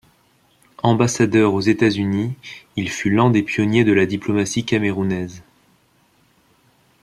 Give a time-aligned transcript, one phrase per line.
[0.81, 2.33] Ambassadeur aux États-Unis,
[2.75, 5.43] il fut l'un des pionniers de la diplomatie camerounaise.